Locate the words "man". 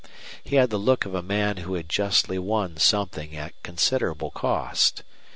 1.21-1.57